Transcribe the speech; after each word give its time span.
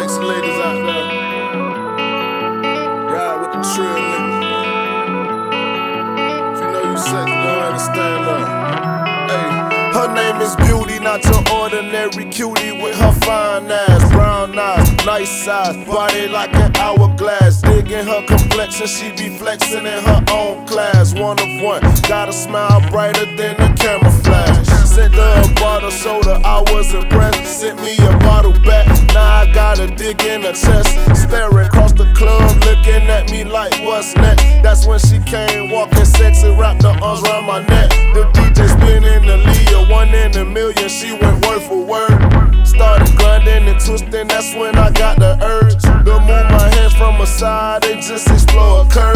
sexy 0.00 0.20
ladies 0.20 0.58
out 0.60 0.76
there. 0.84 1.06
Ride 3.12 3.38
with 3.40 3.52
the 3.54 3.60
trill 3.72 4.00
niggas. 4.10 4.36
If 6.52 6.58
you 6.60 6.68
know 6.72 6.82
you 6.90 6.98
sexy, 6.98 7.32
go 7.32 7.50
ahead 7.56 7.72
and 7.72 7.80
stand 7.80 8.24
up. 8.28 8.46
Her 9.96 10.08
name 10.14 10.42
is 10.42 10.54
Beauty, 10.56 10.98
not 11.00 11.24
your 11.24 11.42
ordinary 11.58 12.26
cutie 12.30 12.72
with 12.82 12.96
her 12.98 13.12
fine 13.24 13.70
ass, 13.70 14.12
brown 14.12 14.58
eyes, 14.58 15.06
nice 15.06 15.44
size, 15.44 15.76
body 15.86 16.28
like 16.28 16.54
an 16.54 16.76
hourglass. 16.76 17.62
Digging 17.62 18.06
her 18.06 18.22
complexion, 18.26 18.86
she 18.86 19.10
be 19.12 19.30
flexing 19.38 19.86
in 19.86 20.04
her 20.04 20.22
own 20.30 20.66
class. 20.66 21.14
One 21.14 21.40
of 21.40 21.62
one, 21.62 21.80
got 22.06 22.28
a 22.28 22.32
smile 22.32 22.82
brighter 22.90 23.24
than 23.36 23.54
a 23.58 23.74
camera 23.74 24.12
flash. 24.12 24.66
Sent 24.84 25.14
her 25.14 25.42
a 25.44 25.54
bottle 25.54 25.90
soda, 25.90 26.40
I 26.44 26.60
was 26.72 26.92
impressed. 26.92 27.60
Sent 27.60 27.80
me 27.80 27.96
a 27.96 28.12
bottle 28.18 28.52
back, 28.62 28.86
now 29.14 29.42
I 29.42 29.52
gotta 29.52 29.65
dig 29.96 30.22
in 30.22 30.42
her 30.42 30.52
chest. 30.52 30.88
Staring 31.16 31.66
across 31.66 31.92
the 31.92 32.06
club, 32.14 32.42
looking 32.64 33.08
at 33.08 33.30
me 33.30 33.44
like 33.44 33.72
what's 33.82 34.14
next. 34.16 34.42
That's 34.62 34.86
when 34.86 34.98
she 34.98 35.18
came 35.20 35.70
walking 35.70 36.04
sexy, 36.04 36.50
wrapped 36.50 36.82
her 36.82 36.96
arms 37.02 37.22
around 37.24 37.46
my 37.46 37.60
neck. 37.66 37.90
The 38.14 38.24
DJ 38.34 38.68
spinning 38.68 39.24
Aaliyah, 39.24 39.90
one 39.90 40.14
in 40.14 40.36
a 40.36 40.44
million, 40.44 40.88
she 40.88 41.12
went 41.12 41.44
word 41.46 41.62
for 41.62 41.82
word. 41.84 42.66
Started 42.66 43.16
grinding 43.16 43.68
and 43.68 43.80
twisting, 43.80 44.28
that's 44.28 44.54
when 44.54 44.76
I 44.76 44.90
got 44.90 45.18
the 45.18 45.38
urge 45.42 45.82
to 45.82 45.94
move 46.04 46.46
my 46.50 46.68
hands 46.74 46.94
from 46.94 47.20
a 47.20 47.26
side 47.26 47.84
and 47.86 48.02
just 48.02 48.28
explore 48.28 48.86
curves. 48.88 49.15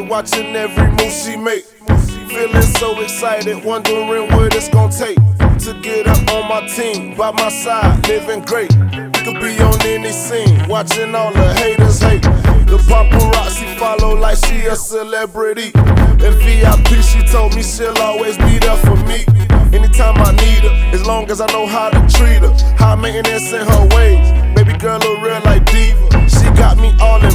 undivided, 0.00 0.08
watching 0.08 0.56
every 0.56 0.88
move 0.88 1.12
she 1.12 1.36
make. 1.36 1.64
Feeling 2.28 2.62
so 2.62 3.00
excited, 3.00 3.64
wondering 3.64 4.30
what 4.32 4.54
it's 4.54 4.68
gonna 4.68 4.92
take 4.92 5.16
to 5.58 5.78
get 5.82 6.06
up 6.06 6.32
on 6.32 6.48
my 6.48 6.66
team. 6.68 7.16
By 7.16 7.32
my 7.32 7.48
side, 7.48 8.06
living 8.06 8.42
great. 8.42 8.72
We 8.72 9.20
could 9.24 9.40
be 9.40 9.60
on 9.60 9.80
any 9.82 10.12
scene, 10.12 10.66
watching 10.68 11.14
all 11.14 11.32
the 11.32 11.54
haters 11.54 12.00
hate. 12.00 12.22
The 12.22 12.78
paparazzi 12.88 13.76
follow 13.78 14.16
like 14.16 14.38
she 14.38 14.66
a 14.66 14.76
celebrity. 14.76 15.72
In 16.24 16.34
VIP, 16.38 17.02
she 17.02 17.26
told 17.32 17.54
me 17.54 17.62
she'll 17.62 17.98
always 17.98 18.36
be 18.38 18.58
there 18.58 18.76
for 18.78 18.96
me. 19.08 19.24
Anytime 19.72 20.16
I 20.18 20.32
need 20.32 20.62
her, 20.64 20.90
as 20.94 21.04
long 21.06 21.30
as 21.30 21.40
I 21.40 21.46
know 21.52 21.66
how 21.66 21.90
to 21.90 22.00
treat 22.16 22.42
her. 22.42 22.52
High 22.76 22.94
maintenance 22.94 23.52
in 23.52 23.66
her 23.66 23.88
ways. 23.96 24.26
Baby 24.54 24.78
girl, 24.78 25.02
a 25.02 25.22
real 25.22 25.40
like 25.44 25.64
diva. 25.66 26.28
She 26.28 26.46
got 26.56 26.78
me 26.78 26.94
all 27.00 27.22
in 27.24 27.29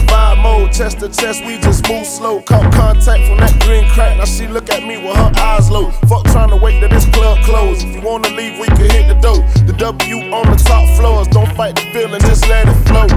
chest 0.85 0.99
to 0.99 1.09
chest, 1.09 1.43
we 1.45 1.57
just 1.57 1.87
move 1.89 2.05
slow. 2.05 2.41
Caught 2.41 2.71
contact 2.71 3.25
from 3.27 3.39
that 3.39 3.59
green 3.61 3.89
crack, 3.89 4.17
now 4.17 4.25
she 4.25 4.45
look 4.47 4.69
at 4.69 4.83
me 4.83 4.97
with 4.97 5.15
her 5.15 5.31
eyes 5.37 5.71
low. 5.71 5.89
Fuck 6.07 6.25
trying 6.25 6.49
to 6.49 6.57
wait 6.57 6.79
till 6.79 6.89
this 6.89 7.05
club 7.09 7.39
close. 7.43 7.83
If 7.83 7.95
you 7.95 8.01
wanna 8.01 8.29
leave, 8.29 8.59
we 8.59 8.67
can 8.67 8.89
hit 8.91 9.07
the 9.07 9.15
door. 9.15 9.41
The 9.65 9.73
W 9.73 10.17
on 10.31 10.45
the 10.45 10.57
top 10.63 10.87
floors, 10.97 11.27
don't 11.29 11.51
fight 11.55 11.75
the 11.75 11.81
feeling, 11.91 12.21
just 12.21 12.47
let 12.47 12.67
it 12.67 12.77
flow. 12.87 13.07